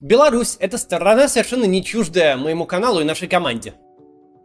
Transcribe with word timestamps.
Беларусь– 0.00 0.56
это 0.60 0.78
страна 0.78 1.28
совершенно 1.28 1.66
не 1.66 1.84
чуждая 1.84 2.38
моему 2.38 2.64
каналу 2.64 3.00
и 3.00 3.04
нашей 3.04 3.28
команде. 3.28 3.74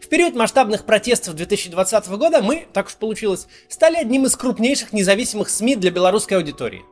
В 0.01 0.09
период 0.09 0.35
масштабных 0.35 0.83
протестов 0.83 1.35
2020 1.35 2.09
года 2.09 2.42
мы, 2.42 2.67
так 2.74 2.88
уж 2.88 2.96
получилось, 2.96 3.47
стали 3.70 3.96
одним 3.96 4.26
из 4.26 4.36
крупнейших 4.36 4.91
независимых 4.91 5.49
СМИ 5.49 5.78
для 5.78 5.91
белорусской 5.91 6.36
аудитории. 6.36 6.83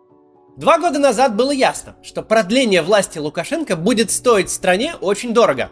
Два 0.56 0.80
года 0.80 0.98
назад 0.98 1.36
было 1.36 1.52
ясно, 1.52 1.98
что 2.04 2.22
продление 2.22 2.82
власти 2.84 3.18
Лукашенко 3.18 3.76
будет 3.76 4.12
стоить 4.12 4.50
стране 4.50 4.96
очень 5.02 5.34
дорого. 5.34 5.70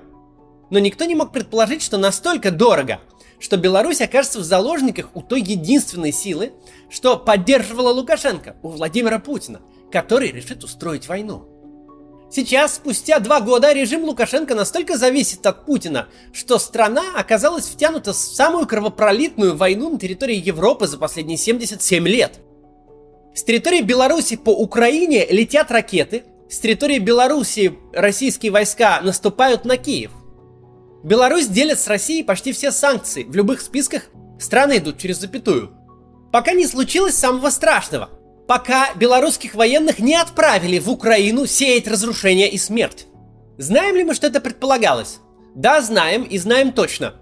Но 0.70 0.80
никто 0.80 1.06
не 1.06 1.16
мог 1.16 1.32
предположить, 1.32 1.82
что 1.82 1.98
настолько 1.98 2.52
дорого, 2.52 3.00
что 3.40 3.56
Беларусь 3.56 4.02
окажется 4.02 4.40
в 4.40 4.44
заложниках 4.44 5.12
у 5.14 5.22
той 5.22 5.40
единственной 5.40 6.12
силы, 6.12 6.52
что 6.90 7.16
поддерживала 7.16 7.94
Лукашенко, 7.94 8.58
у 8.62 8.68
Владимира 8.68 9.20
Путина, 9.20 9.62
который 9.94 10.34
решит 10.34 10.66
устроить 10.66 11.08
войну. 11.08 11.48
Сейчас, 12.34 12.76
спустя 12.76 13.20
два 13.20 13.42
года, 13.42 13.74
режим 13.74 14.06
Лукашенко 14.06 14.56
настолько 14.56 14.98
зависит 14.98 15.46
от 15.46 15.66
Путина, 15.66 16.08
что 16.32 16.60
страна 16.60 17.04
оказалась 17.18 17.66
втянута 17.66 18.14
в 18.14 18.16
самую 18.16 18.66
кровопролитную 18.68 19.58
войну 19.58 19.90
на 19.90 20.00
территории 20.00 20.38
Европы 20.38 20.88
за 20.88 20.98
последние 20.98 21.38
77 21.38 22.08
лет. 22.08 22.40
С 23.36 23.44
территории 23.44 23.82
Беларуси 23.82 24.38
по 24.38 24.52
Украине 24.52 25.26
летят 25.30 25.72
ракеты, 25.72 26.24
с 26.50 26.60
территории 26.60 27.00
Беларуси 27.00 27.78
российские 27.92 28.54
войска 28.54 29.02
наступают 29.02 29.66
на 29.66 29.76
Киев. 29.76 30.12
Беларусь 31.04 31.48
делит 31.48 31.82
с 31.82 31.88
Россией 31.88 32.24
почти 32.24 32.54
все 32.54 32.72
санкции, 32.72 33.24
в 33.24 33.36
любых 33.36 33.60
списках 33.60 34.04
страны 34.40 34.78
идут 34.78 35.00
через 35.00 35.18
запятую. 35.18 35.72
Пока 36.32 36.54
не 36.54 36.66
случилось 36.66 37.16
самого 37.16 37.50
страшного– 37.50 38.10
пока 38.48 38.94
белорусских 38.96 39.56
военных 39.56 40.00
не 40.00 40.16
отправили 40.16 40.80
в 40.80 40.90
Украину 40.90 41.46
сеять 41.46 41.88
разрушение 41.88 42.50
и 42.50 42.58
смерть. 42.58 43.08
Знаем 43.58 43.96
ли 43.96 44.04
мы, 44.04 44.14
что 44.14 44.28
это 44.28 44.42
предполагалось? 44.42 45.20
Да, 45.56 45.82
знаем 45.82 46.24
и 46.24 46.38
знаем 46.38 46.72
точно. 46.72 47.16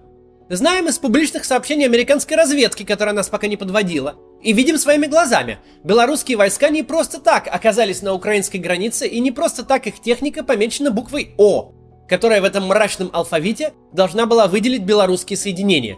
Знаем 0.50 0.88
из 0.88 0.98
публичных 0.98 1.46
сообщений 1.46 1.86
американской 1.86 2.36
разведки, 2.36 2.84
которая 2.84 3.14
нас 3.14 3.30
пока 3.30 3.48
не 3.48 3.58
подводила. 3.58 4.16
И 4.42 4.54
видим 4.54 4.78
своими 4.78 5.06
глазами. 5.06 5.60
Белорусские 5.84 6.38
войска 6.38 6.70
не 6.70 6.82
просто 6.82 7.20
так 7.20 7.48
оказались 7.48 8.02
на 8.02 8.14
украинской 8.14 8.58
границе, 8.58 9.08
и 9.08 9.20
не 9.20 9.32
просто 9.32 9.64
так 9.64 9.86
их 9.86 10.02
техника 10.02 10.44
помечена 10.44 10.92
буквой 10.92 11.36
О, 11.38 11.74
которая 12.08 12.42
в 12.42 12.46
этом 12.46 12.68
мрачном 12.68 13.10
алфавите 13.14 13.74
должна 13.94 14.26
была 14.26 14.48
выделить 14.48 14.84
белорусские 14.84 15.38
соединения. 15.38 15.98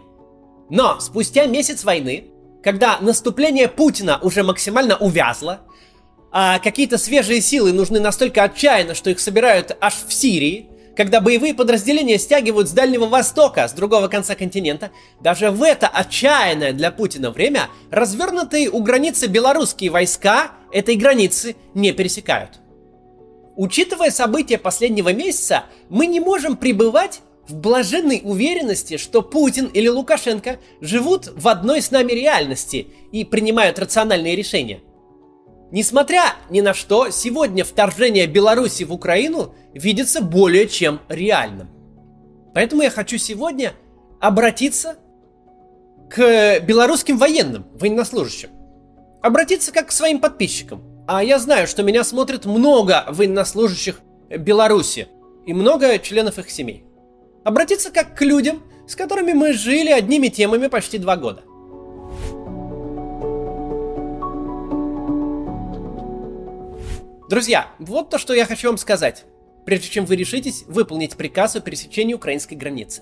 Но 0.70 1.00
спустя 1.00 1.46
месяц 1.46 1.84
войны 1.84 2.32
когда 2.64 3.00
наступление 3.00 3.68
Путина 3.68 4.20
уже 4.22 4.44
максимально 4.44 4.98
увязло, 4.98 5.62
а 6.32 6.60
какие-то 6.60 6.98
свежие 6.98 7.42
силы 7.42 7.74
нужны 7.74 8.00
настолько 8.00 8.44
отчаянно, 8.44 8.96
что 8.96 9.10
их 9.10 9.20
собирают 9.20 9.76
аж 9.82 9.96
в 10.08 10.14
Сирии, 10.14 10.70
когда 10.96 11.20
боевые 11.22 11.54
подразделения 11.54 12.18
стягивают 12.20 12.70
с 12.70 12.74
Дальнего 12.74 13.06
Востока, 13.06 13.68
с 13.68 13.74
другого 13.74 14.08
конца 14.08 14.36
континента, 14.36 14.92
даже 15.22 15.50
в 15.50 15.64
это 15.64 15.88
отчаянное 15.88 16.74
для 16.74 16.92
Путина 16.92 17.32
время 17.32 17.70
развернутые 17.90 18.70
у 18.70 18.82
границы 18.82 19.28
белорусские 19.28 19.90
войска 19.90 20.52
этой 20.72 20.96
границы 20.96 21.56
не 21.74 21.92
пересекают. 21.92 22.60
Учитывая 23.56 24.12
события 24.12 24.58
последнего 24.58 25.14
месяца, 25.14 25.66
мы 25.90 26.08
не 26.08 26.20
можем 26.20 26.56
пребывать 26.56 27.22
в 27.48 27.56
блаженной 27.56 28.22
уверенности, 28.24 28.98
что 28.98 29.22
Путин 29.22 29.66
или 29.68 29.88
Лукашенко 29.88 30.60
живут 30.80 31.28
в 31.36 31.48
одной 31.48 31.82
с 31.82 31.92
нами 31.92 32.12
реальности 32.12 32.88
и 33.12 33.24
принимают 33.24 33.80
рациональные 33.80 34.36
решения. 34.36 34.82
Несмотря 35.72 36.36
ни 36.50 36.62
на 36.62 36.74
что, 36.74 37.10
сегодня 37.12 37.64
вторжение 37.64 38.28
Беларуси 38.28 38.84
в 38.84 38.92
Украину 38.92 39.54
видится 39.74 40.22
более 40.22 40.68
чем 40.68 41.00
реальным. 41.08 41.70
Поэтому 42.54 42.82
я 42.82 42.90
хочу 42.90 43.18
сегодня 43.18 43.74
обратиться 44.20 44.98
к 46.10 46.60
белорусским 46.60 47.18
военным, 47.18 47.66
военнослужащим. 47.74 48.50
Обратиться 49.22 49.72
как 49.72 49.88
к 49.88 49.92
своим 49.92 50.20
подписчикам. 50.20 50.84
А 51.08 51.24
я 51.24 51.40
знаю, 51.40 51.68
что 51.68 51.84
меня 51.84 52.04
смотрит 52.04 52.46
много 52.46 53.06
военнослужащих 53.08 54.02
Беларуси 54.30 55.08
и 55.46 55.54
много 55.54 55.98
членов 56.00 56.38
их 56.38 56.50
семей. 56.50 56.84
Обратиться 57.44 57.90
как 57.90 58.16
к 58.16 58.22
людям, 58.22 58.62
с 58.88 58.96
которыми 58.96 59.34
мы 59.34 59.54
жили 59.54 59.90
одними 59.90 60.28
темами 60.28 60.68
почти 60.68 61.00
два 61.00 61.18
года. 61.18 61.42
Друзья, 67.30 67.68
вот 67.80 68.10
то, 68.10 68.20
что 68.20 68.34
я 68.34 68.46
хочу 68.46 68.68
вам 68.68 68.78
сказать, 68.78 69.26
прежде 69.66 69.88
чем 69.88 70.06
вы 70.06 70.18
решитесь 70.18 70.66
выполнить 70.68 71.16
приказ 71.16 71.56
о 71.56 71.62
пересечении 71.62 72.14
украинской 72.14 72.56
границы. 72.56 73.02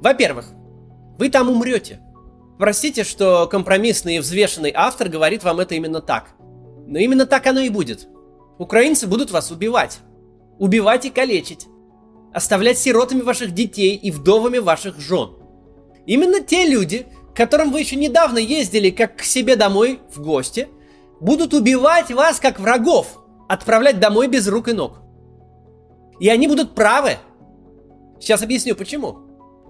Во-первых, 0.00 0.50
вы 1.18 1.28
там 1.28 1.48
умрете. 1.48 2.00
Простите, 2.58 3.02
что 3.02 3.48
компромиссный 3.48 4.16
и 4.16 4.18
взвешенный 4.20 4.72
автор 4.74 5.08
говорит 5.08 5.42
вам 5.42 5.58
это 5.58 5.74
именно 5.74 6.00
так. 6.00 6.34
Но 6.86 6.98
именно 6.98 7.26
так 7.26 7.46
оно 7.46 7.60
и 7.60 7.68
будет. 7.68 8.06
Украинцы 8.58 9.08
будут 9.08 9.32
вас 9.32 9.50
убивать. 9.50 9.98
Убивать 10.58 11.06
и 11.06 11.10
калечить 11.10 11.66
оставлять 12.34 12.78
сиротами 12.78 13.22
ваших 13.22 13.52
детей 13.52 13.94
и 13.94 14.10
вдовами 14.10 14.58
ваших 14.58 14.98
жен. 14.98 15.30
Именно 16.04 16.40
те 16.40 16.66
люди, 16.66 17.06
к 17.32 17.36
которым 17.36 17.70
вы 17.70 17.80
еще 17.80 17.96
недавно 17.96 18.38
ездили 18.38 18.90
как 18.90 19.16
к 19.16 19.22
себе 19.22 19.56
домой 19.56 20.00
в 20.12 20.20
гости, 20.20 20.68
будут 21.20 21.54
убивать 21.54 22.10
вас 22.10 22.40
как 22.40 22.58
врагов, 22.58 23.20
отправлять 23.48 24.00
домой 24.00 24.26
без 24.26 24.48
рук 24.48 24.68
и 24.68 24.72
ног. 24.72 24.98
И 26.18 26.28
они 26.28 26.48
будут 26.48 26.74
правы. 26.74 27.18
Сейчас 28.20 28.42
объясню 28.42 28.74
почему. 28.74 29.18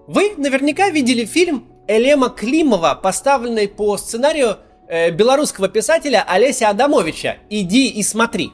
Вы 0.07 0.35
наверняка 0.37 0.89
видели 0.89 1.25
фильм 1.27 1.69
Элема 1.87 2.31
Климова, 2.31 2.99
поставленный 3.01 3.69
по 3.69 3.97
сценарию 3.99 4.59
э, 4.89 5.11
белорусского 5.11 5.69
писателя 5.69 6.25
Олеся 6.27 6.71
Адамовича 6.71 7.37
«Иди 7.51 7.89
и 7.89 8.03
смотри». 8.03 8.53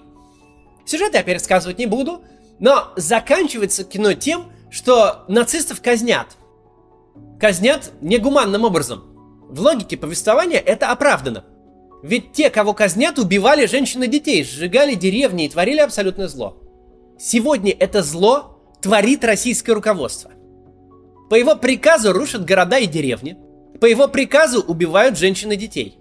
Сюжет 0.85 1.15
я 1.15 1.23
пересказывать 1.23 1.79
не 1.79 1.87
буду, 1.87 2.23
но 2.61 2.93
заканчивается 2.97 3.85
кино 3.85 4.13
тем, 4.13 4.53
что 4.71 5.25
нацистов 5.27 5.83
казнят. 5.83 6.29
Казнят 7.41 7.91
негуманным 8.03 8.65
образом. 8.65 9.05
В 9.49 9.61
логике 9.61 9.97
повествования 9.97 10.59
это 10.59 10.93
оправдано. 10.93 11.45
Ведь 12.03 12.33
те, 12.33 12.51
кого 12.51 12.73
казнят, 12.73 13.19
убивали 13.19 13.67
женщин 13.67 14.03
и 14.05 14.07
детей, 14.07 14.45
сжигали 14.45 14.95
деревни 14.95 15.47
и 15.47 15.49
творили 15.49 15.81
абсолютное 15.81 16.29
зло. 16.29 16.59
Сегодня 17.19 17.75
это 17.79 18.03
зло 18.03 18.59
творит 18.81 19.25
российское 19.25 19.73
руководство. 19.73 20.31
По 21.29 21.35
его 21.35 21.57
приказу 21.57 22.13
рушат 22.13 22.45
города 22.45 22.79
и 22.79 22.87
деревни. 22.87 23.37
По 23.81 23.87
его 23.87 24.09
приказу 24.09 24.63
убивают 24.63 25.19
женщин 25.19 25.53
и 25.53 25.57
детей. 25.57 25.99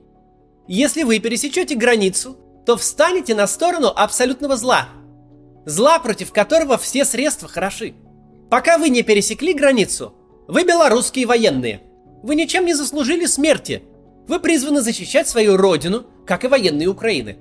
Если 0.67 1.03
вы 1.03 1.19
пересечете 1.19 1.75
границу, 1.75 2.37
то 2.65 2.77
встанете 2.77 3.33
на 3.33 3.47
сторону 3.47 3.87
абсолютного 3.87 4.57
зла– 4.57 4.89
Зла, 5.69 5.99
против 5.99 6.33
которого 6.33 6.79
все 6.79 7.05
средства 7.05 7.47
хороши. 7.47 7.93
Пока 8.49 8.79
вы 8.79 8.89
не 8.89 9.03
пересекли 9.03 9.53
границу, 9.53 10.15
вы 10.47 10.63
белорусские 10.63 11.27
военные. 11.27 11.81
Вы 12.23 12.33
ничем 12.33 12.65
не 12.65 12.73
заслужили 12.73 13.27
смерти. 13.27 13.83
Вы 14.27 14.39
призваны 14.39 14.81
защищать 14.81 15.27
свою 15.27 15.57
родину, 15.57 16.07
как 16.25 16.43
и 16.43 16.47
военные 16.47 16.87
Украины. 16.87 17.37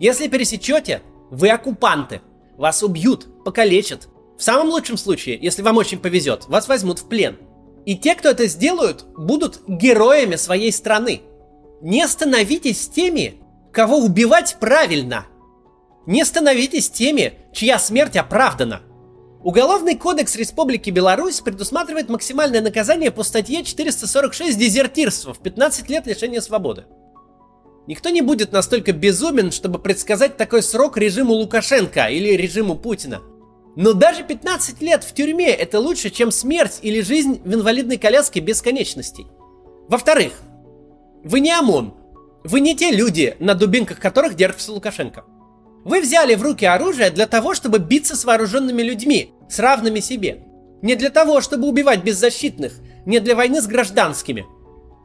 Если 0.00 0.26
пересечете, 0.26 1.02
вы 1.30 1.48
оккупанты. 1.48 2.22
Вас 2.56 2.82
убьют, 2.82 3.44
покалечат. 3.44 4.08
В 4.36 4.42
самом 4.42 4.70
лучшем 4.70 4.96
случае, 4.96 5.38
если 5.40 5.62
вам 5.62 5.76
очень 5.76 6.00
повезет, 6.00 6.48
вас 6.48 6.66
возьмут 6.66 6.98
в 6.98 7.08
плен. 7.08 7.36
И 7.86 7.96
те, 7.96 8.16
кто 8.16 8.30
это 8.30 8.48
сделают, 8.48 9.06
будут 9.16 9.60
героями 9.68 10.34
своей 10.34 10.72
страны. 10.72 11.20
Не 11.82 12.08
становитесь 12.08 12.88
теми, 12.88 13.34
кого 13.70 13.98
убивать 13.98 14.56
правильно– 14.58 15.26
не 16.06 16.24
становитесь 16.24 16.90
теми, 16.90 17.38
чья 17.52 17.78
смерть 17.78 18.16
оправдана. 18.16 18.82
Уголовный 19.42 19.94
кодекс 19.96 20.36
Республики 20.36 20.90
Беларусь 20.90 21.40
предусматривает 21.40 22.08
максимальное 22.08 22.62
наказание 22.62 23.10
по 23.10 23.22
статье 23.22 23.62
446 23.62 24.58
дезертирства 24.58 25.34
в 25.34 25.38
15 25.40 25.90
лет 25.90 26.06
лишения 26.06 26.40
свободы. 26.40 26.84
Никто 27.86 28.08
не 28.08 28.22
будет 28.22 28.52
настолько 28.52 28.92
безумен, 28.92 29.52
чтобы 29.52 29.78
предсказать 29.78 30.38
такой 30.38 30.62
срок 30.62 30.96
режиму 30.96 31.34
Лукашенко 31.34 32.06
или 32.06 32.30
режиму 32.30 32.76
Путина. 32.76 33.20
Но 33.76 33.92
даже 33.92 34.24
15 34.24 34.80
лет 34.80 35.04
в 35.04 35.12
тюрьме 35.12 35.50
это 35.50 35.80
лучше, 35.80 36.08
чем 36.08 36.30
смерть 36.30 36.78
или 36.80 37.02
жизнь 37.02 37.42
в 37.44 37.54
инвалидной 37.54 37.98
коляске 37.98 38.40
бесконечностей. 38.40 39.26
Во-вторых, 39.88 40.32
вы 41.22 41.40
не 41.40 41.52
ОМОН. 41.52 41.92
Вы 42.44 42.60
не 42.60 42.76
те 42.76 42.90
люди, 42.90 43.36
на 43.38 43.54
дубинках 43.54 43.98
которых 43.98 44.36
держится 44.36 44.72
Лукашенко. 44.72 45.24
Вы 45.84 46.00
взяли 46.00 46.34
в 46.34 46.42
руки 46.42 46.64
оружие 46.64 47.10
для 47.10 47.26
того, 47.26 47.54
чтобы 47.54 47.78
биться 47.78 48.16
с 48.16 48.24
вооруженными 48.24 48.82
людьми, 48.82 49.34
с 49.48 49.58
равными 49.58 50.00
себе. 50.00 50.42
Не 50.82 50.96
для 50.96 51.10
того, 51.10 51.40
чтобы 51.40 51.68
убивать 51.68 52.02
беззащитных, 52.02 52.72
не 53.04 53.20
для 53.20 53.36
войны 53.36 53.60
с 53.60 53.66
гражданскими. 53.66 54.46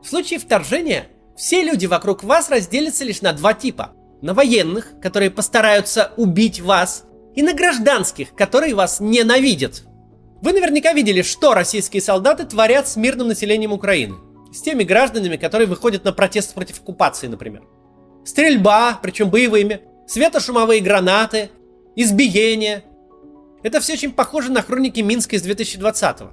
В 0.02 0.08
случае 0.08 0.40
вторжения 0.40 1.08
все 1.36 1.64
люди 1.64 1.86
вокруг 1.86 2.24
вас 2.24 2.50
разделятся 2.50 3.04
лишь 3.04 3.22
на 3.22 3.34
два 3.34 3.54
типа. 3.54 3.94
На 4.22 4.34
военных, 4.34 5.00
которые 5.02 5.32
постараются 5.32 6.12
убить 6.18 6.62
вас, 6.62 7.06
и 7.36 7.42
на 7.42 7.54
гражданских, 7.54 8.34
которые 8.34 8.74
вас 8.74 9.00
ненавидят. 9.00 9.84
Вы 10.42 10.54
наверняка 10.54 10.94
видели, 10.94 11.22
что 11.22 11.54
российские 11.54 12.02
солдаты 12.02 12.46
творят 12.46 12.88
с 12.88 12.96
мирным 12.96 13.28
населением 13.28 13.74
Украины. 13.74 14.16
С 14.54 14.62
теми 14.62 14.84
гражданами, 14.84 15.38
которые 15.38 15.68
выходят 15.68 16.04
на 16.06 16.14
протест 16.14 16.54
против 16.54 16.80
оккупации, 16.80 17.28
например. 17.28 17.64
Стрельба, 18.26 19.00
причем 19.02 19.30
боевыми, 19.30 19.82
светошумовые 20.10 20.82
гранаты, 20.82 21.52
избиения. 21.96 22.84
Это 23.62 23.80
все 23.80 23.94
очень 23.94 24.12
похоже 24.12 24.52
на 24.52 24.64
хроники 24.64 25.02
Минска 25.02 25.36
из 25.36 25.46
2020-го. 25.46 26.32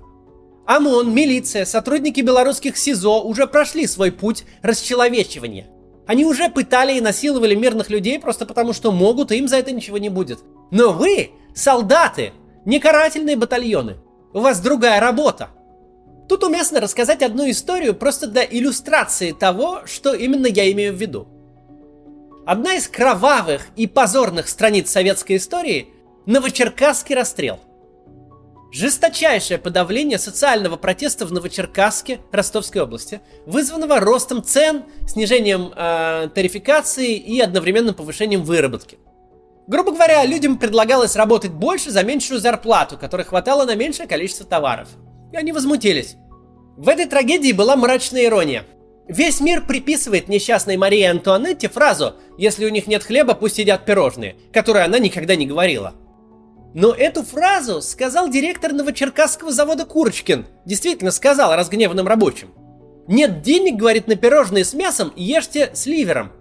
ОМОН, 0.66 1.14
милиция, 1.14 1.64
сотрудники 1.64 2.20
белорусских 2.22 2.76
СИЗО 2.76 3.22
уже 3.22 3.46
прошли 3.46 3.86
свой 3.86 4.10
путь 4.10 4.44
расчеловечивания. 4.62 5.66
Они 6.06 6.24
уже 6.24 6.48
пытали 6.48 6.96
и 6.96 7.00
насиловали 7.00 7.54
мирных 7.54 7.90
людей 7.90 8.18
просто 8.18 8.46
потому, 8.46 8.72
что 8.72 8.92
могут, 8.92 9.30
и 9.30 9.36
им 9.36 9.46
за 9.46 9.56
это 9.58 9.72
ничего 9.72 9.98
не 9.98 10.08
будет. 10.08 10.38
Но 10.70 10.92
вы, 10.92 11.32
солдаты, 11.54 12.32
не 12.64 12.80
карательные 12.80 13.36
батальоны. 13.36 13.96
У 14.32 14.40
вас 14.40 14.60
другая 14.60 15.00
работа. 15.00 15.50
Тут 16.28 16.42
уместно 16.42 16.80
рассказать 16.80 17.22
одну 17.22 17.48
историю 17.48 17.94
просто 17.94 18.26
для 18.26 18.44
иллюстрации 18.44 19.32
того, 19.32 19.82
что 19.84 20.14
именно 20.14 20.46
я 20.46 20.70
имею 20.72 20.94
в 20.94 20.96
виду. 20.96 21.28
Одна 22.46 22.76
из 22.76 22.86
кровавых 22.86 23.66
и 23.74 23.88
позорных 23.88 24.48
страниц 24.48 24.88
советской 24.88 25.36
истории– 25.36 25.88
Новочеркасский 26.26 27.16
расстрел. 27.16 27.58
Жесточайшее 28.70 29.58
подавление 29.58 30.16
социального 30.16 30.76
протеста 30.76 31.26
в 31.26 31.32
Новочеркасске, 31.32 32.20
Ростовской 32.30 32.82
области, 32.82 33.20
вызванного 33.46 33.98
ростом 33.98 34.44
цен, 34.44 34.84
снижением 35.08 35.72
э, 35.74 36.28
тарификации 36.32 37.16
и 37.16 37.40
одновременным 37.40 37.96
повышением 37.96 38.44
выработки. 38.44 38.96
Грубо 39.66 39.90
говоря, 39.90 40.24
людям 40.24 40.56
предлагалось 40.56 41.16
работать 41.16 41.50
больше 41.50 41.90
за 41.90 42.04
меньшую 42.04 42.38
зарплату, 42.38 42.96
которой 42.96 43.24
хватало 43.24 43.64
на 43.64 43.74
меньшее 43.74 44.06
количество 44.06 44.46
товаров. 44.46 44.90
И 45.32 45.36
они 45.36 45.50
возмутились. 45.50 46.14
В 46.76 46.88
этой 46.88 47.06
трагедии 47.06 47.50
была 47.50 47.74
мрачная 47.74 48.26
ирония. 48.26 48.64
Весь 49.08 49.40
мир 49.40 49.64
приписывает 49.66 50.28
несчастной 50.28 50.76
Марии 50.76 51.04
Антуанетте 51.04 51.68
фразу 51.68 52.14
«Если 52.38 52.64
у 52.66 52.70
них 52.70 52.86
нет 52.86 53.04
хлеба, 53.04 53.34
пусть 53.34 53.58
едят 53.58 53.84
пирожные», 53.84 54.36
которую 54.52 54.84
она 54.84 54.98
никогда 54.98 55.36
не 55.36 55.46
говорила– 55.46 55.94
но 56.76 56.92
эту 56.92 57.22
фразу 57.22 57.80
сказал 57.80 58.28
директор 58.28 58.70
Новочеркасского 58.70 59.50
завода 59.50 59.86
Курочкин. 59.86 60.44
Действительно 60.66 61.10
сказал 61.10 61.56
разгневанным 61.56 62.06
рабочим. 62.06 62.50
Нет 63.08 63.40
денег, 63.40 63.76
говорит, 63.76 64.08
на 64.08 64.14
пирожные 64.14 64.62
с 64.62 64.74
мясом, 64.74 65.10
ешьте 65.16 65.70
с 65.72 65.86
ливером. 65.86 66.32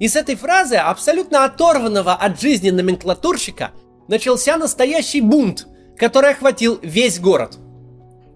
И 0.00 0.08
с 0.08 0.16
этой 0.16 0.34
фразы, 0.34 0.74
абсолютно 0.74 1.44
оторванного 1.44 2.14
от 2.14 2.40
жизни 2.40 2.70
номенклатурщика, 2.70 3.70
начался 4.08 4.56
настоящий 4.56 5.20
бунт, 5.20 5.68
который 5.96 6.30
охватил 6.30 6.80
весь 6.82 7.20
город. 7.20 7.56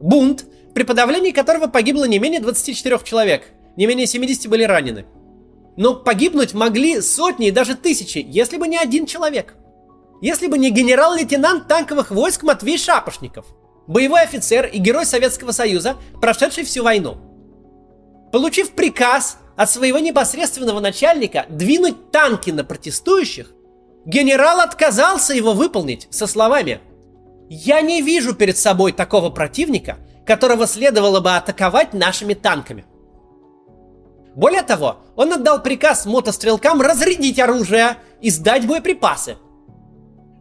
Бунт, 0.01 0.45
при 0.73 0.85
подавлении 0.85 1.33
которого 1.33 1.67
погибло 1.67 2.05
не 2.05 2.21
менее 2.21 2.41
24 2.41 3.01
человек, 3.03 3.43
не 3.77 3.87
менее 3.87 4.07
70 4.07 4.49
были 4.49 4.65
ранены. 4.65 5.07
Но 5.77 5.95
погибнуть 5.95 6.55
могли 6.55 7.01
сотни 7.01 7.49
и 7.49 7.51
даже 7.51 7.75
тысячи, 7.75 8.25
если 8.27 8.57
бы 8.57 8.69
не 8.69 8.79
один 8.79 9.07
человек– 9.07 9.55
если 10.25 10.47
бы 10.47 10.57
не 10.57 10.71
генерал-лейтенант 10.71 11.69
танковых 11.69 12.11
войск 12.11 12.45
Матвей 12.45 12.79
Шапошников, 12.79 13.45
боевой 13.87 14.23
офицер 14.23 14.65
и 14.65 14.79
герой 14.79 15.05
Советского 15.05 15.53
Союза, 15.53 15.97
прошедший 16.19 16.65
всю 16.65 16.83
войну. 16.83 17.19
Получив 18.33 18.71
приказ 18.71 19.37
от 19.55 19.71
своего 19.71 19.99
непосредственного 19.99 20.81
начальника 20.81 21.45
двинуть 21.51 22.11
танки 22.11 22.51
на 22.51 22.65
протестующих, 22.65 23.53
генерал 24.07 24.61
отказался 24.61 25.35
его 25.35 25.53
выполнить 25.53 26.09
со 26.09 26.27
словами 26.27 26.81
«Я 27.51 27.83
не 27.83 28.01
вижу 28.01 28.35
перед 28.35 28.57
собой 28.57 28.93
такого 28.93 29.29
противника, 29.29 29.99
которого 30.25 30.67
следовало 30.67 31.21
бы 31.21 31.37
атаковать 31.37 31.93
нашими 31.93 32.33
танками». 32.33 32.87
Более 34.35 34.63
того, 34.63 34.99
он 35.17 35.33
отдал 35.33 35.63
приказ 35.63 36.07
мотострелкам 36.07 36.81
разрядить 36.81 37.39
оружие 37.39 37.99
и 38.21 38.31
сдать 38.31 38.67
боеприпасы, 38.67 39.37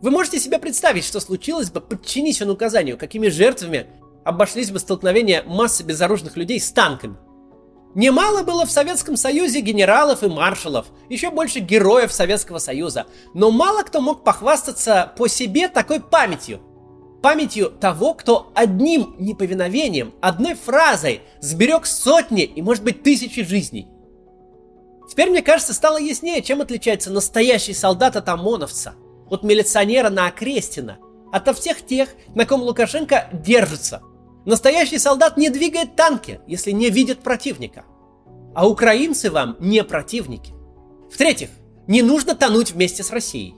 вы 0.04 0.12
можете 0.12 0.38
себе 0.38 0.60
представить, 0.60 1.06
что 1.06 1.22
случилось 1.22 1.72
бы, 1.72 1.80
подчинись 1.80 2.42
он 2.42 2.50
указанию, 2.50 2.98
какими 2.98 3.30
жертвами 3.30 3.88
обошлись 4.26 4.70
бы 4.70 4.80
столкновения 4.80 5.44
массы 5.44 5.82
безоружных 5.82 6.36
людей 6.36 6.60
с 6.60 6.74
танками. 6.74 7.16
Немало 7.96 8.44
было 8.44 8.66
в 8.66 8.72
Советском 8.72 9.16
Союзе 9.16 9.62
генералов 9.62 10.22
и 10.22 10.28
маршалов, 10.28 10.88
еще 11.08 11.30
больше 11.30 11.60
героев 11.60 12.12
Советского 12.12 12.58
Союза, 12.58 13.06
но 13.34 13.50
мало 13.50 13.84
кто 13.84 14.02
мог 14.02 14.26
похвастаться 14.26 15.14
по 15.18 15.30
себе 15.30 15.70
такой 15.70 16.02
памятью. 16.02 16.60
Памятью 17.24 17.72
того, 17.72 18.14
кто 18.14 18.52
одним 18.54 19.16
неповиновением, 19.18 20.14
одной 20.22 20.54
фразой 20.54 21.22
сберег 21.40 21.88
сотни 21.88 22.44
и, 22.44 22.62
может 22.62 22.84
быть, 22.84 23.02
тысячи 23.02 23.44
жизней. 23.44 23.88
Теперь, 25.10 25.30
мне 25.30 25.42
кажется, 25.42 25.74
стало 25.74 25.98
яснее, 25.98 26.44
чем 26.44 26.62
отличается 26.62 27.10
настоящий 27.10 27.74
солдат 27.74 28.16
от 28.16 28.30
ОМОНовца– 28.30 28.94
от 29.30 29.44
милиционера 29.44 30.10
на 30.10 30.28
Окрестина, 30.28 31.00
ото 31.32 31.54
всех 31.54 31.86
тех, 31.86 32.10
на 32.36 32.46
ком 32.46 32.62
Лукашенко 32.62 33.30
держится. 33.34 34.02
Настоящий 34.46 35.00
солдат 35.00 35.38
не 35.38 35.50
двигает 35.50 35.96
танки, 35.96 36.42
если 36.46 36.72
не 36.72 36.90
видит 36.90 37.20
противника. 37.20 37.86
А 38.54 38.68
украинцы 38.68 39.32
вам 39.32 39.56
не 39.60 39.84
противники. 39.84 40.54
В-третьих, 41.12 41.50
не 41.88 42.02
нужно 42.02 42.36
тонуть 42.36 42.72
вместе 42.72 43.04
с 43.04 43.10
Россией. 43.10 43.56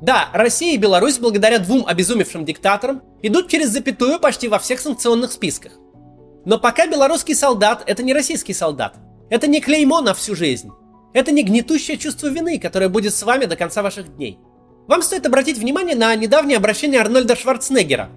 Да, 0.00 0.30
Россия 0.32 0.74
и 0.74 0.78
Беларусь 0.78 1.18
благодаря 1.18 1.58
двум 1.58 1.84
обезумевшим 1.86 2.44
диктаторам 2.44 3.02
идут 3.22 3.48
через 3.48 3.68
запятую 3.68 4.18
почти 4.18 4.48
во 4.48 4.58
всех 4.58 4.80
санкционных 4.80 5.30
списках. 5.32 5.72
Но 6.46 6.58
пока 6.58 6.86
белорусский 6.86 7.34
солдат– 7.34 7.82
это 7.86 8.02
не 8.02 8.14
российский 8.14 8.54
солдат. 8.54 8.96
Это 9.28 9.46
не 9.46 9.60
клеймо 9.60 10.00
на 10.00 10.14
всю 10.14 10.34
жизнь. 10.34 10.70
Это 11.12 11.32
не 11.32 11.42
гнетущее 11.42 11.98
чувство 11.98 12.28
вины, 12.28 12.58
которое 12.58 12.88
будет 12.88 13.14
с 13.14 13.22
вами 13.22 13.44
до 13.44 13.56
конца 13.56 13.82
ваших 13.82 14.16
дней. 14.16 14.38
Вам 14.86 15.02
стоит 15.02 15.26
обратить 15.26 15.58
внимание 15.58 15.96
на 15.96 16.14
недавнее 16.16 16.56
обращение 16.56 17.00
Арнольда 17.00 17.36
Шварценеггера. 17.36 18.10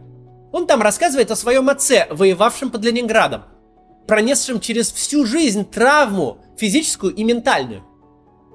Он 0.52 0.68
там 0.68 0.82
рассказывает 0.82 1.32
о 1.32 1.36
своем 1.36 1.70
отце, 1.70 2.08
воевавшем 2.10 2.72
под 2.72 2.86
Ленинградом, 2.86 3.44
пронесшем 4.08 4.60
через 4.60 4.92
всю 4.92 5.26
жизнь 5.26 5.70
травму 5.70 6.38
физическую 6.58 7.14
и 7.14 7.24
ментальную. 7.24 7.84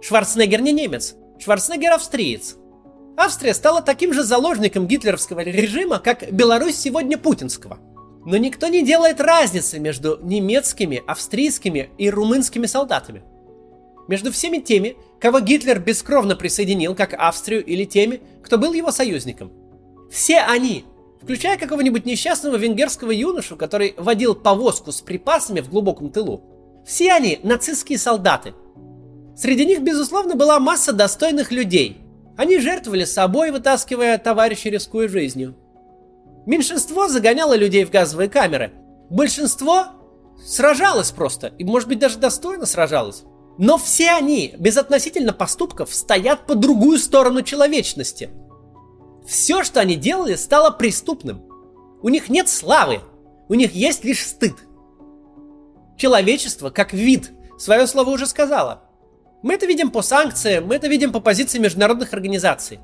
Шварценеггер 0.00 0.62
не 0.62 0.72
немец, 0.72 1.14
Шварценеггер 1.38 1.92
австриец. 1.92 2.56
Австрия 3.19 3.53
стала 3.53 3.82
таким 3.82 4.12
же 4.15 4.23
заложником 4.23 4.87
гитлеровского 4.87 5.41
режима, 5.41 5.99
как 5.99 6.32
Беларусь 6.32 6.76
сегодня 6.76 7.19
путинского. 7.19 7.78
Но 8.25 8.37
никто 8.37 8.69
не 8.69 8.85
делает 8.85 9.21
разницы 9.21 9.78
между 9.78 10.19
немецкими, 10.23 11.02
австрийскими 11.07 11.90
и 11.99 12.09
румынскими 12.11 12.66
солдатами– 12.66 13.23
между 14.09 14.33
всеми 14.33 14.59
теми, 14.59 14.97
кого 15.21 15.38
Гитлер 15.38 15.78
бескровно 15.78 16.35
присоединил, 16.35 16.97
как 16.97 17.12
Австрию, 17.12 17.64
или 17.64 17.85
теми, 17.85 18.23
кто 18.42 18.57
был 18.59 18.73
его 18.73 18.90
союзником. 18.90 19.52
Все 20.11 20.40
они, 20.40 20.87
включая 21.23 21.59
какого-нибудь 21.59 22.07
несчастного 22.07 22.57
венгерского 22.57 23.11
юношу, 23.11 23.57
который 23.57 23.95
водил 23.99 24.35
повозку 24.35 24.90
с 24.92 25.02
припасами 25.02 25.61
в 25.61 25.69
глубоком 25.69 26.09
тылу, 26.11 26.42
все 26.87 27.12
они 27.12 27.38
нацистские 27.42 27.99
солдаты. 27.99 28.54
Среди 29.37 29.66
них, 29.66 29.83
безусловно, 29.83 30.35
была 30.35 30.59
масса 30.59 30.95
достойных 30.95 31.52
людей. 31.52 31.99
Они 32.38 32.61
жертвовали 32.61 33.04
собой, 33.04 33.50
вытаскивая 33.50 34.16
товарищей, 34.16 34.71
рискуя 34.71 35.09
жизнью. 35.09 35.57
Меньшинство 36.47 37.09
загоняло 37.09 37.57
людей 37.57 37.85
в 37.85 37.90
газовые 37.90 38.30
камеры. 38.30 38.71
Большинство 39.11 39.87
сражалось 40.47 41.11
просто, 41.11 41.49
и, 41.59 41.64
может 41.64 41.88
быть, 41.88 41.99
даже 41.99 42.16
достойно 42.16 42.64
сражалось. 42.64 43.25
Но 43.59 43.76
все 43.76 44.12
они, 44.12 44.54
безотносительно 44.57 45.33
поступков, 45.33 45.92
стоят 45.92 46.47
по 46.47 46.54
другую 46.54 46.99
сторону 46.99 47.42
человечности. 47.42 48.30
Все, 49.26 49.64
что 49.64 49.80
они 49.80 49.97
делали, 49.97 50.37
стало 50.37 50.71
преступным. 50.71 51.42
У 52.02 52.09
них 52.09 52.28
нет 52.28 52.49
славы, 52.49 53.00
у 53.49 53.54
них 53.54 53.75
есть 53.75 54.04
лишь 54.04 54.25
стыд. 54.25 54.54
Человечество, 55.97 56.71
как 56.71 56.92
вид, 56.92 57.33
свое 57.59 57.88
слово 57.88 58.11
уже 58.11 58.26
сказала. 58.26 58.88
Мы 59.42 59.54
это 59.54 59.66
видим 59.66 59.90
по 59.90 60.02
санкциям, 60.02 60.66
мы 60.66 60.75
это 60.75 60.88
видим 60.88 61.12
по 61.12 61.21
позиции 61.21 61.59
международных 61.59 62.12
организаций. 62.12 62.80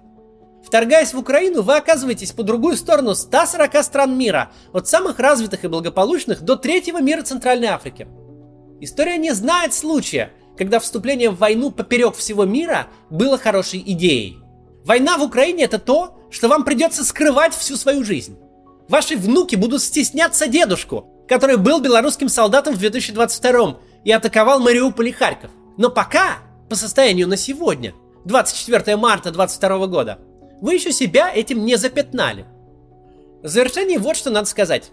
Вторгаясь 0.64 1.12
в 1.12 1.18
Украину, 1.18 1.62
вы 1.62 1.76
оказываетесь 1.76 2.32
по 2.32 2.42
другую 2.42 2.76
сторону 2.76 3.14
140 3.14 3.84
стран 3.84 4.16
мира, 4.16 4.50
от 4.72 4.88
самых 4.88 5.18
развитых 5.18 5.64
и 5.64 5.68
благополучных 5.68 6.42
до 6.42 6.56
третьего 6.56 7.02
мира 7.02 7.22
Центральной 7.22 7.68
Африки. 7.68 8.06
История 8.80 9.18
не 9.18 9.32
знает 9.34 9.74
случая, 9.74 10.32
когда 10.56 10.78
вступление 10.78 11.30
в 11.30 11.38
войну 11.38 11.70
поперек 11.70 12.14
всего 12.14 12.44
мира 12.44 12.86
было 13.10 13.36
хорошей 13.36 13.82
идеей. 13.84 14.38
Война 14.84 15.18
в 15.18 15.22
Украине 15.22 15.64
это 15.64 15.78
то, 15.78 16.18
что 16.30 16.48
вам 16.48 16.64
придется 16.64 17.04
скрывать 17.04 17.54
всю 17.54 17.76
свою 17.76 18.04
жизнь. 18.04 18.38
Ваши 18.88 19.16
внуки 19.16 19.56
будут 19.56 19.82
стесняться 19.82 20.46
дедушку, 20.46 21.08
который 21.28 21.56
был 21.56 21.80
белорусским 21.80 22.28
солдатом 22.28 22.74
в 22.74 22.78
2022 22.78 23.78
и 24.04 24.12
атаковал 24.12 24.60
Мариуполь 24.60 25.08
и 25.08 25.12
Харьков. 25.12 25.50
Но 25.76 25.90
пока, 25.90 26.38
по 26.74 26.78
состоянию 26.78 27.28
на 27.28 27.36
сегодня, 27.36 27.94
24 28.24 28.96
марта 28.96 29.30
2022 29.30 29.86
года, 29.86 30.18
вы 30.60 30.74
еще 30.74 30.90
себя 30.90 31.32
этим 31.32 31.64
не 31.64 31.76
запятнали. 31.76 32.46
В 33.44 33.46
завершении 33.46 33.96
вот 33.96 34.16
что 34.16 34.30
надо 34.30 34.48
сказать. 34.48 34.90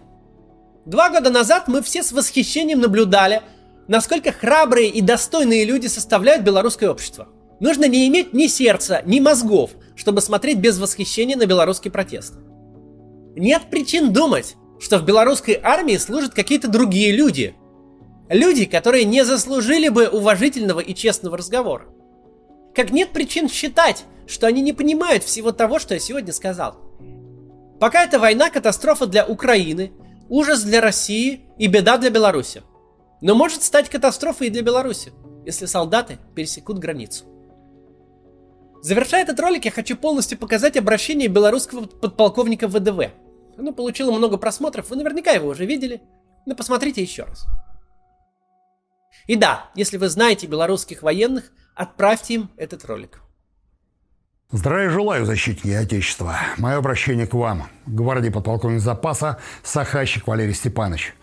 Два 0.86 1.10
года 1.10 1.28
назад 1.28 1.66
мы 1.66 1.82
все 1.82 2.04
с 2.04 2.12
восхищением 2.12 2.78
наблюдали, 2.78 3.42
насколько 3.88 4.30
храбрые 4.30 4.90
и 4.90 5.00
достойные 5.00 5.64
люди 5.64 5.88
составляют 5.88 6.44
белорусское 6.44 6.88
общество. 6.88 7.26
Нужно 7.58 7.88
не 7.88 8.06
иметь 8.06 8.32
ни 8.32 8.46
сердца, 8.46 9.02
ни 9.04 9.18
мозгов, 9.18 9.72
чтобы 9.96 10.20
смотреть 10.20 10.58
без 10.58 10.78
восхищения 10.78 11.36
на 11.36 11.46
белорусский 11.46 11.90
протест. 11.90 12.34
Нет 13.34 13.62
причин 13.72 14.12
думать, 14.12 14.54
что 14.78 14.98
в 14.98 15.04
белорусской 15.04 15.58
армии 15.60 15.96
служат 15.96 16.32
какие-то 16.32 16.68
другие 16.68 17.10
люди. 17.10 17.56
Люди, 18.32 18.64
которые 18.64 19.04
не 19.04 19.26
заслужили 19.26 19.90
бы 19.90 20.08
уважительного 20.08 20.80
и 20.80 20.94
честного 20.94 21.36
разговора. 21.36 21.84
Как 22.74 22.90
нет 22.90 23.10
причин 23.10 23.46
считать, 23.46 24.06
что 24.26 24.46
они 24.46 24.62
не 24.62 24.72
понимают 24.72 25.22
всего 25.22 25.52
того, 25.52 25.78
что 25.78 25.92
я 25.92 26.00
сегодня 26.00 26.32
сказал. 26.32 26.78
Пока 27.78 28.04
эта 28.04 28.18
война 28.18 28.48
катастрофа 28.48 29.06
для 29.06 29.26
Украины, 29.26 29.92
ужас 30.30 30.62
для 30.62 30.80
России 30.80 31.42
и 31.58 31.66
беда 31.66 31.98
для 31.98 32.08
Беларуси. 32.08 32.62
Но 33.20 33.34
может 33.34 33.62
стать 33.62 33.90
катастрофой 33.90 34.46
и 34.46 34.50
для 34.50 34.62
Беларуси, 34.62 35.12
если 35.44 35.66
солдаты 35.66 36.16
пересекут 36.34 36.78
границу. 36.78 37.26
Завершая 38.80 39.24
этот 39.24 39.38
ролик, 39.40 39.66
я 39.66 39.70
хочу 39.70 39.94
полностью 39.94 40.38
показать 40.38 40.78
обращение 40.78 41.28
белорусского 41.28 41.84
подполковника 41.84 42.66
ВДВ. 42.66 43.10
Оно 43.58 43.72
получило 43.72 44.10
много 44.10 44.38
просмотров, 44.38 44.88
вы 44.88 44.96
наверняка 44.96 45.32
его 45.32 45.48
уже 45.48 45.66
видели, 45.66 46.00
но 46.46 46.54
посмотрите 46.54 47.02
еще 47.02 47.24
раз. 47.24 47.46
И 49.26 49.36
да, 49.36 49.70
если 49.74 49.96
вы 49.96 50.08
знаете 50.08 50.46
белорусских 50.46 51.02
военных, 51.02 51.52
отправьте 51.74 52.34
им 52.34 52.50
этот 52.56 52.84
ролик. 52.84 53.20
Здравия 54.50 54.90
желаю, 54.90 55.24
защитники 55.24 55.74
Отечества. 55.74 56.36
Мое 56.58 56.76
обращение 56.76 57.26
к 57.26 57.32
вам, 57.32 57.68
гвардии 57.86 58.28
подполковник 58.28 58.80
запаса 58.80 59.38
Сахащик 59.62 60.26
Валерий 60.26 60.52
Степанович. 60.52 61.14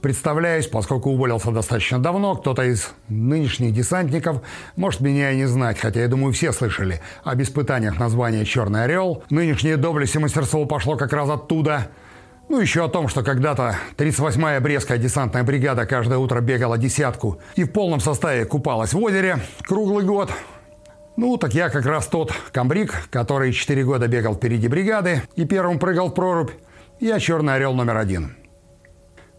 Представляюсь, 0.00 0.66
поскольку 0.66 1.10
уволился 1.10 1.50
достаточно 1.50 1.98
давно, 1.98 2.36
кто-то 2.36 2.62
из 2.62 2.90
нынешних 3.08 3.72
десантников 3.72 4.42
может 4.76 5.00
меня 5.00 5.30
и 5.30 5.36
не 5.36 5.46
знать, 5.46 5.78
хотя, 5.78 6.00
я 6.00 6.08
думаю, 6.08 6.32
все 6.32 6.52
слышали 6.52 7.00
об 7.22 7.40
испытаниях 7.40 7.98
названия 7.98 8.44
«Черный 8.44 8.84
орел». 8.84 9.24
Нынешнее 9.30 9.78
доблесть 9.78 10.14
и 10.14 10.18
мастерство 10.18 10.66
пошло 10.66 10.96
как 10.96 11.12
раз 11.12 11.30
оттуда. 11.30 11.88
Ну, 12.48 12.60
еще 12.60 12.84
о 12.84 12.88
том, 12.88 13.08
что 13.08 13.22
когда-то 13.22 13.76
38-я 13.96 14.60
Брестская 14.60 14.98
десантная 14.98 15.42
бригада 15.42 15.86
каждое 15.86 16.18
утро 16.18 16.40
бегала 16.40 16.76
десятку 16.76 17.40
и 17.56 17.64
в 17.64 17.72
полном 17.72 18.00
составе 18.00 18.44
купалась 18.44 18.92
в 18.92 18.98
озере 18.98 19.38
круглый 19.62 20.04
год. 20.04 20.30
Ну, 21.16 21.36
так 21.38 21.54
я 21.54 21.70
как 21.70 21.86
раз 21.86 22.06
тот 22.06 22.32
комбриг, 22.52 23.08
который 23.10 23.52
4 23.52 23.84
года 23.84 24.08
бегал 24.08 24.34
впереди 24.34 24.68
бригады 24.68 25.22
и 25.36 25.44
первым 25.46 25.78
прыгал 25.78 26.08
в 26.08 26.14
прорубь. 26.14 26.50
Я 27.00 27.18
черный 27.18 27.54
орел 27.54 27.72
номер 27.72 27.96
один. 27.96 28.36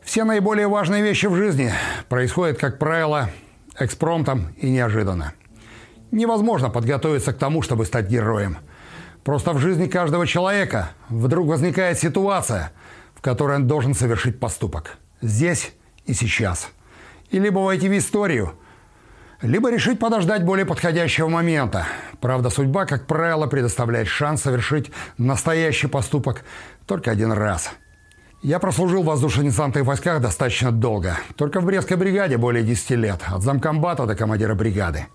Все 0.04 0.24
наиболее 0.24 0.68
важные 0.68 1.04
вещи 1.04 1.28
в 1.28 1.36
жизни 1.36 1.72
происходят, 2.10 2.58
как 2.58 2.80
правило, 2.80 3.30
экспромтом 3.78 4.54
и 4.58 4.70
неожиданно. 4.70 5.34
Невозможно 6.12 6.70
подготовиться 6.70 7.34
к 7.34 7.38
тому, 7.38 7.62
чтобы 7.62 7.86
стать 7.86 8.08
героем. 8.08 8.58
Просто 9.24 9.54
в 9.54 9.60
жизни 9.60 9.88
каждого 9.88 10.28
человека 10.28 10.92
вдруг 11.10 11.48
возникает 11.48 11.98
ситуация, 11.98 12.72
которой 13.26 13.56
он 13.56 13.66
должен 13.66 13.96
совершить 13.96 14.40
поступок. 14.40 14.98
Здесь 15.20 15.74
и 16.06 16.14
сейчас. 16.14 16.70
И 17.32 17.40
либо 17.40 17.58
войти 17.58 17.90
в 17.90 17.98
историю, 17.98 18.54
либо 19.42 19.72
решить 19.72 19.98
подождать 19.98 20.46
более 20.46 20.66
подходящего 20.68 21.28
момента. 21.28 21.88
Правда, 22.22 22.52
судьба, 22.52 22.86
как 22.86 23.08
правило, 23.08 23.48
предоставляет 23.48 24.08
шанс 24.08 24.44
совершить 24.44 24.92
настоящий 25.18 25.88
поступок 25.88 26.46
только 26.86 27.10
один 27.10 27.32
раз– 27.32 27.72
я 28.46 28.60
прослужил 28.60 29.02
в 29.02 29.08
воздушно-десантных 29.08 29.86
войсках 29.86 30.22
достаточно 30.22 30.72
долго. 30.72 31.18
Только 31.36 31.62
в 31.62 31.66
Брестской 31.66 31.98
бригаде 31.98 32.38
более 32.38 32.64
10 32.64 32.92
лет. 32.92 33.22
От 33.26 33.42
замкомбата 33.42 34.06
до 34.06 34.16
командира 34.16 34.54
бригады. 34.54 35.08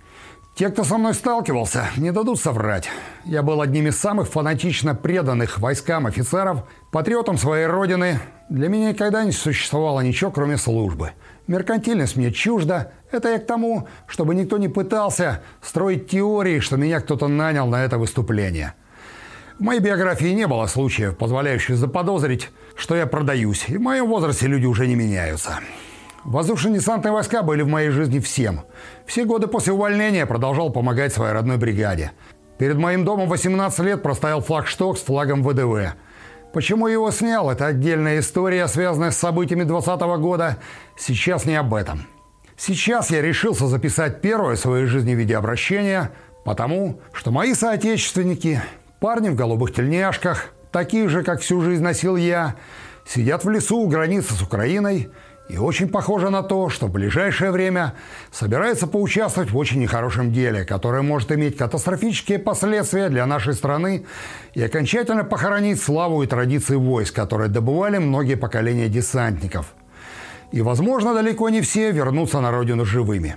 Те, 0.60 0.68
кто 0.68 0.84
со 0.84 0.98
мной 0.98 1.14
сталкивался, 1.14 1.88
не 1.96 2.12
дадут 2.12 2.38
соврать. 2.38 2.90
Я 3.24 3.42
был 3.42 3.62
одним 3.62 3.86
из 3.86 3.98
самых 3.98 4.28
фанатично 4.28 4.94
преданных 4.94 5.58
войскам 5.58 6.04
офицеров, 6.04 6.64
патриотом 6.90 7.38
своей 7.38 7.64
родины. 7.64 8.20
Для 8.50 8.68
меня 8.68 8.90
никогда 8.90 9.24
не 9.24 9.32
существовало 9.32 10.00
ничего, 10.00 10.30
кроме 10.30 10.58
службы. 10.58 11.12
Меркантильность 11.46 12.16
мне 12.16 12.30
чужда. 12.30 12.90
Это 13.10 13.30
я 13.30 13.38
к 13.38 13.46
тому, 13.46 13.88
чтобы 14.06 14.34
никто 14.34 14.58
не 14.58 14.68
пытался 14.68 15.42
строить 15.62 16.10
теории, 16.10 16.60
что 16.60 16.76
меня 16.76 17.00
кто-то 17.00 17.26
нанял 17.26 17.66
на 17.66 17.82
это 17.82 17.96
выступление. 17.96 18.74
В 19.58 19.62
моей 19.62 19.80
биографии 19.80 20.28
не 20.34 20.46
было 20.46 20.66
случаев, 20.66 21.16
позволяющих 21.16 21.78
заподозрить, 21.78 22.50
что 22.76 22.94
я 22.94 23.06
продаюсь, 23.06 23.64
и 23.68 23.78
в 23.78 23.80
моем 23.80 24.08
возрасте 24.08 24.46
люди 24.46 24.66
уже 24.66 24.86
не 24.86 24.94
меняются. 24.94 25.58
Воздушно-десантные 26.24 27.12
войска 27.12 27.42
были 27.42 27.62
в 27.62 27.68
моей 27.68 27.90
жизни 27.90 28.18
всем. 28.18 28.60
Все 29.06 29.24
годы 29.24 29.46
после 29.46 29.72
увольнения 29.72 30.26
продолжал 30.26 30.70
помогать 30.70 31.12
своей 31.12 31.32
родной 31.32 31.56
бригаде. 31.56 32.12
Перед 32.58 32.76
моим 32.76 33.04
домом 33.04 33.28
18 33.28 33.80
лет 33.80 34.02
проставил 34.02 34.40
флагшток 34.40 34.98
с 34.98 35.02
флагом 35.02 35.42
ВДВ. 35.42 35.94
Почему 36.52 36.88
его 36.88 37.10
снял, 37.10 37.50
это 37.50 37.66
отдельная 37.66 38.18
история, 38.18 38.66
связанная 38.68 39.12
с 39.12 39.16
событиями 39.16 39.64
2020 39.64 40.20
года. 40.20 40.56
Сейчас 40.98 41.46
не 41.46 41.54
об 41.54 41.72
этом. 41.72 42.06
Сейчас 42.56 43.10
я 43.10 43.22
решился 43.22 43.66
записать 43.66 44.20
первое 44.20 44.56
в 44.56 44.60
своей 44.60 44.86
жизни 44.86 45.12
видеообращение, 45.12 46.10
потому 46.44 47.00
что 47.12 47.30
мои 47.30 47.54
соотечественники 47.54 48.60
Парни 49.00 49.30
в 49.30 49.34
голубых 49.34 49.72
тельняшках, 49.72 50.50
такие 50.70 51.08
же, 51.08 51.22
как 51.22 51.40
всю 51.40 51.62
жизнь 51.62 51.82
носил 51.82 52.16
я, 52.16 52.56
сидят 53.06 53.44
в 53.44 53.48
лесу 53.48 53.78
у 53.78 53.88
границы 53.88 54.34
с 54.34 54.42
Украиной 54.42 55.08
и 55.50 55.58
очень 55.58 55.88
похоже 55.88 56.30
на 56.30 56.42
то, 56.42 56.68
что 56.68 56.86
в 56.86 56.92
ближайшее 56.92 57.50
время 57.50 57.94
собирается 58.30 58.86
поучаствовать 58.86 59.50
в 59.50 59.56
очень 59.56 59.80
нехорошем 59.80 60.32
деле, 60.32 60.64
которое 60.64 61.02
может 61.02 61.32
иметь 61.32 61.56
катастрофические 61.56 62.38
последствия 62.38 63.08
для 63.08 63.26
нашей 63.26 63.54
страны 63.54 64.06
и 64.54 64.62
окончательно 64.62 65.24
похоронить 65.24 65.82
славу 65.82 66.22
и 66.22 66.26
традиции 66.26 66.76
войск, 66.76 67.14
которые 67.14 67.48
добывали 67.48 67.98
многие 67.98 68.36
поколения 68.36 68.88
десантников. 68.88 69.74
И, 70.52 70.62
возможно, 70.62 71.14
далеко 71.14 71.48
не 71.48 71.60
все 71.60 71.90
вернутся 71.90 72.40
на 72.40 72.50
родину 72.50 72.84
живыми. 72.84 73.36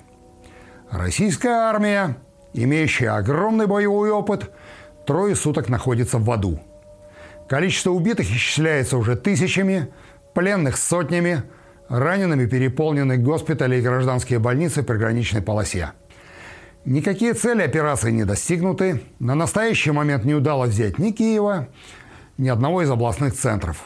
Российская 0.91 1.69
армия, 1.69 2.17
имеющая 2.53 3.09
огромный 3.09 3.67
боевой 3.67 4.11
опыт– 4.11 4.51
трое 5.05 5.35
суток 5.35 5.69
находится 5.69 6.17
в 6.17 6.29
аду. 6.29 6.59
Количество 7.47 7.91
убитых 7.91 8.29
исчисляется 8.29 8.97
уже 8.97 9.15
тысячами, 9.15 9.89
пленных 10.33 10.77
сотнями, 10.77 11.43
ранеными 11.99 12.45
переполнены 12.45 13.17
госпитали 13.17 13.77
и 13.77 13.81
гражданские 13.81 14.39
больницы 14.39 14.81
в 14.81 14.85
приграничной 14.85 15.41
полосе. 15.41 15.91
Никакие 16.85 17.33
цели 17.33 17.61
операции 17.61 18.11
не 18.11 18.25
достигнуты. 18.25 19.01
На 19.19 19.35
настоящий 19.35 19.91
момент 19.91 20.25
не 20.25 20.33
удалось 20.33 20.71
взять 20.71 20.99
ни 20.99 21.11
Киева, 21.11 21.69
ни 22.37 22.49
одного 22.49 22.81
из 22.81 22.89
областных 22.89 23.33
центров. 23.33 23.85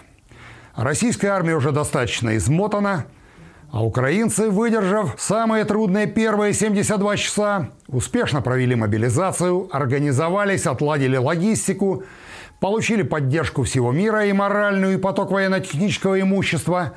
Российская 0.76 1.30
армия 1.30 1.56
уже 1.56 1.72
достаточно 1.72 2.38
измотана– 2.38 3.06
а 3.72 3.84
украинцы, 3.84 4.50
выдержав 4.50 5.16
самые 5.18 5.66
трудные 5.66 6.08
первые 6.08 6.54
72 6.54 7.18
часа, 7.18 7.70
успешно 7.88 8.42
провели 8.42 8.76
мобилизацию, 8.76 9.68
организовались, 9.72 10.66
отладили 10.66 11.18
логистику, 11.18 12.04
получили 12.62 13.02
поддержку 13.02 13.64
всего 13.64 13.92
мира 13.92 14.26
и 14.26 14.32
моральную, 14.32 14.94
и 14.94 15.02
поток 15.02 15.32
военно-технического 15.32 16.20
имущества. 16.20 16.94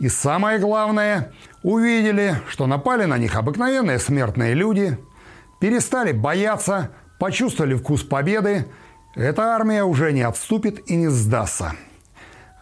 И 0.00 0.08
самое 0.08 0.58
главное, 0.58 1.32
увидели, 1.62 2.40
что 2.48 2.66
напали 2.66 3.04
на 3.04 3.18
них 3.18 3.36
обыкновенные 3.36 3.98
смертные 3.98 4.54
люди, 4.54 4.98
перестали 5.60 6.12
бояться, 6.12 6.90
почувствовали 7.18 7.74
вкус 7.74 8.02
победы. 8.02 8.64
Эта 9.14 9.54
армия 9.54 9.84
уже 9.84 10.12
не 10.12 10.22
отступит 10.22 10.88
и 10.88 10.96
не 10.96 11.08
сдастся. 11.08 11.74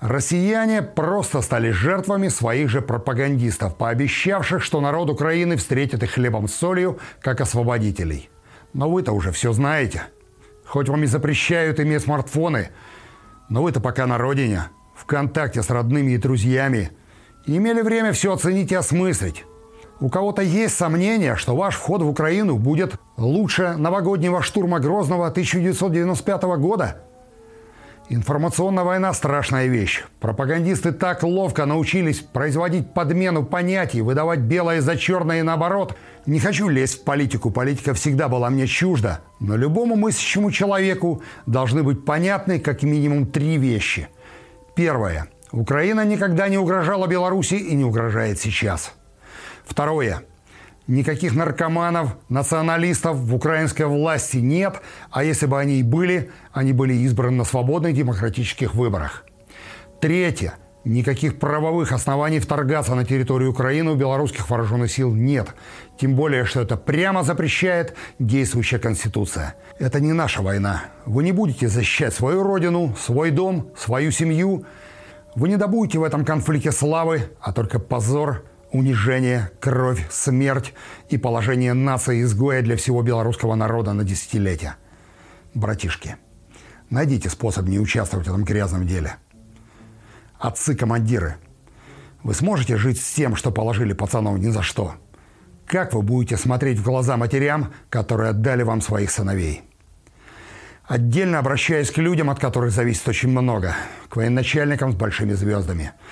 Россияне 0.00 0.82
просто 0.82 1.40
стали 1.40 1.70
жертвами 1.70 2.26
своих 2.26 2.70
же 2.70 2.82
пропагандистов, 2.82 3.76
пообещавших, 3.76 4.60
что 4.60 4.80
народ 4.80 5.08
Украины 5.08 5.56
встретит 5.56 6.02
их 6.02 6.10
хлебом 6.10 6.48
с 6.48 6.54
солью, 6.54 6.98
как 7.20 7.40
освободителей. 7.40 8.30
Но 8.72 8.90
вы-то 8.90 9.12
уже 9.12 9.30
все 9.30 9.52
знаете. 9.52 10.02
Хоть 10.66 10.88
вам 10.88 11.04
и 11.04 11.06
запрещают 11.06 11.78
иметь 11.78 12.02
смартфоны, 12.02 12.70
но 13.48 13.62
вы-то 13.62 13.80
пока 13.80 14.06
на 14.06 14.18
родине, 14.18 14.64
в 14.96 15.06
контакте 15.06 15.62
с 15.62 15.70
родными 15.70 16.12
и 16.12 16.18
друзьями, 16.18 16.90
имели 17.46 17.80
время 17.82 18.12
все 18.12 18.32
оценить 18.32 18.72
и 18.72 18.74
осмыслить. 18.74 19.44
У 20.00 20.08
кого-то 20.08 20.42
есть 20.42 20.76
сомнения, 20.76 21.36
что 21.36 21.56
ваш 21.56 21.74
вход 21.74 22.02
в 22.02 22.08
Украину 22.08 22.56
будет 22.56 22.94
лучше 23.16 23.74
новогоднего 23.76 24.42
штурма 24.42 24.78
Грозного 24.78 25.26
1995 25.26 26.42
года– 26.58 27.02
Информационная 28.10 28.84
война– 28.84 29.12
страшная 29.14 29.66
вещь. 29.66 30.02
Пропагандисты 30.18 30.92
так 30.92 31.22
ловко 31.22 31.66
научились 31.66 32.20
производить 32.20 32.94
подмену 32.94 33.44
понятий, 33.44 34.00
выдавать 34.00 34.40
белое 34.40 34.80
за 34.80 34.96
черное 34.96 35.40
и 35.40 35.42
наоборот. 35.42 35.94
Не 36.24 36.40
хочу 36.40 36.68
лезть 36.68 37.02
в 37.02 37.04
политику, 37.04 37.50
политика 37.50 37.92
всегда 37.92 38.28
была 38.28 38.48
мне 38.48 38.66
чужда. 38.66 39.20
Но 39.40 39.56
любому 39.56 39.94
мыслящему 39.94 40.50
человеку 40.50 41.22
должны 41.44 41.82
быть 41.82 42.06
понятны 42.06 42.58
как 42.58 42.82
минимум 42.82 43.26
три 43.26 43.58
вещи. 43.58 44.08
Первое. 44.74 45.28
Украина 45.52 46.04
никогда 46.04 46.48
не 46.48 46.58
угрожала 46.58 47.06
Беларуси 47.06 47.54
и 47.54 47.74
не 47.74 47.84
угрожает 47.84 48.38
сейчас. 48.38 48.92
Второе. 49.64 50.22
Никаких 50.86 51.34
наркоманов, 51.34 52.16
националистов 52.30 53.16
в 53.16 53.34
украинской 53.34 53.82
власти 53.82 54.38
нет, 54.38 54.80
а 55.10 55.22
если 55.22 55.44
бы 55.44 55.60
они 55.60 55.80
и 55.80 55.82
были, 55.82 56.30
они 56.52 56.72
были 56.72 56.94
избраны 56.94 57.36
на 57.36 57.44
свободных 57.44 57.94
демократических 57.94 58.74
выборах. 58.74 59.24
Третье. 60.00 60.54
Никаких 60.84 61.38
правовых 61.38 61.92
оснований 61.92 62.38
вторгаться 62.38 62.94
на 62.94 63.04
территорию 63.04 63.50
Украины 63.50 63.90
у 63.90 63.94
белорусских 63.96 64.48
вооруженных 64.48 64.90
сил 64.90 65.12
нет. 65.12 65.48
Тем 66.00 66.14
более, 66.14 66.46
что 66.46 66.62
это 66.62 66.78
прямо 66.78 67.22
запрещает 67.22 67.94
действующая 68.18 68.78
Конституция. 68.78 69.56
Это 69.78 70.00
не 70.00 70.14
наша 70.14 70.40
война. 70.40 70.84
Вы 71.04 71.24
не 71.24 71.32
будете 71.32 71.68
защищать 71.68 72.14
свою 72.14 72.42
родину, 72.42 72.96
свой 72.98 73.30
дом, 73.30 73.68
свою 73.76 74.10
семью. 74.10 74.64
Вы 75.38 75.50
не 75.50 75.56
добудете 75.56 76.00
в 76.00 76.02
этом 76.02 76.24
конфликте 76.24 76.72
славы, 76.72 77.30
а 77.40 77.52
только 77.52 77.78
позор– 77.78 78.44
унижение, 78.72 79.52
кровь, 79.60 80.04
смерть 80.10 80.74
и 81.10 81.16
положение 81.16 81.74
нации-изгоя 81.74 82.60
для 82.60 82.76
всего 82.76 83.02
белорусского 83.02 83.54
народа 83.54 83.92
на 83.92 84.02
десятилетия. 84.02 84.74
Братишки, 85.54 86.16
найдите 86.90 87.30
способ 87.30 87.68
не 87.68 87.78
участвовать 87.78 88.26
в 88.26 88.30
этом 88.30 88.42
грязном 88.42 88.84
деле. 88.84 89.14
Отцы-командиры, 90.40 91.36
вы 92.24 92.34
сможете 92.34 92.76
жить 92.76 93.00
с 93.00 93.14
тем, 93.14 93.36
что 93.36 93.52
положили 93.52 93.92
пацанов 93.92 94.40
ни 94.40 94.48
за 94.48 94.62
что? 94.62 94.94
Как 95.66 95.94
вы 95.94 96.02
будете 96.02 96.36
смотреть 96.36 96.80
в 96.80 96.84
глаза 96.84 97.16
матерям, 97.16 97.72
которые 97.90 98.30
отдали 98.30 98.64
вам 98.64 98.80
своих 98.80 99.12
сыновей? 99.12 99.62
Отдельно 100.88 101.38
обращаясь 101.38 101.90
к 101.90 101.98
людям, 101.98 102.30
от 102.30 102.40
которых 102.40 102.72
зависит 102.72 103.06
очень 103.06 103.28
много, 103.28 103.76
к 104.08 104.16
военачальникам 104.16 104.92
с 104.92 104.94
большими 104.96 105.34
звездами– 105.34 105.92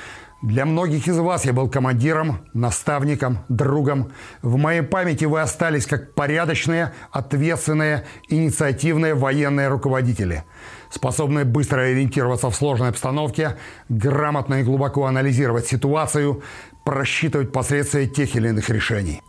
для 0.42 0.66
многих 0.66 1.08
из 1.08 1.16
вас 1.18 1.46
я 1.46 1.54
был 1.54 1.70
командиром, 1.70 2.46
наставником, 2.52 3.38
другом. 3.48 4.12
В 4.42 4.56
моей 4.56 4.82
памяти 4.82 5.24
вы 5.24 5.40
остались 5.40 5.86
как 5.86 6.14
порядочные, 6.14 6.92
ответственные, 7.10 8.04
инициативные 8.28 9.14
военные 9.14 9.68
руководители, 9.68 10.44
способные 10.90 11.46
быстро 11.46 11.80
ориентироваться 11.80 12.50
в 12.50 12.54
сложной 12.54 12.90
обстановке, 12.90 13.56
грамотно 13.88 14.60
и 14.60 14.62
глубоко 14.62 15.06
анализировать 15.06 15.66
ситуацию, 15.66 16.42
просчитывать 16.84 17.50
последствия 17.50 18.06
тех 18.06 18.36
или 18.36 18.48
иных 18.50 18.68
решений. 18.68 19.22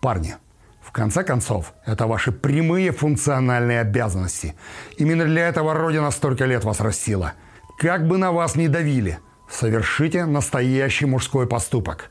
Парни, 0.00 0.36
в 0.86 0.92
конце 0.92 1.24
концов, 1.24 1.74
это 1.84 2.06
ваши 2.06 2.32
прямые 2.32 2.92
функциональные 2.92 3.80
обязанности. 3.80 4.54
Именно 4.96 5.24
для 5.24 5.48
этого 5.48 5.74
Родина 5.74 6.10
столько 6.10 6.44
лет 6.44 6.64
вас 6.64 6.80
растила. 6.80 7.32
Как 7.78 8.06
бы 8.06 8.18
на 8.18 8.32
вас 8.32 8.56
ни 8.56 8.68
давили– 8.68 9.18
Совершите 9.48 10.24
настоящий 10.24 11.06
мужской 11.06 11.46
поступок. 11.46 12.10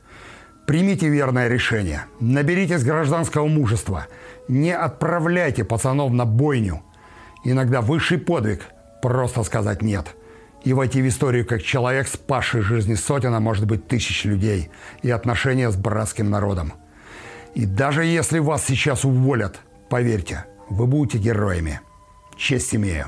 Примите 0.66 1.08
верное 1.08 1.48
решение. 1.48 2.06
Наберитесь 2.18 2.82
гражданского 2.82 3.46
мужества. 3.46 4.06
Не 4.48 4.74
отправляйте 4.74 5.62
пацанов 5.62 6.12
на 6.12 6.24
бойню. 6.24 6.82
Иногда 7.44 7.80
высший 7.80 8.18
подвиг– 8.18 8.62
просто 9.02 9.44
сказать 9.44 9.82
«нет». 9.82 10.16
И 10.64 10.72
войти 10.72 11.00
в 11.00 11.06
историю 11.06 11.46
как 11.46 11.62
человек, 11.62 12.08
спасший 12.08 12.62
жизни 12.62 12.94
сотен, 12.94 13.32
а 13.34 13.38
может 13.38 13.66
быть 13.66 13.86
тысяч 13.86 14.24
людей, 14.24 14.70
и 15.02 15.10
отношения 15.10 15.70
с 15.70 15.76
братским 15.76 16.28
народом. 16.28 16.72
И 17.56 17.64
даже 17.64 18.04
если 18.04 18.38
вас 18.38 18.66
сейчас 18.66 19.06
уволят, 19.06 19.62
поверьте, 19.88 20.44
вы 20.68 20.86
будете 20.86 21.16
героями. 21.16 21.80
Честь 22.36 22.74
имею. 22.74 23.06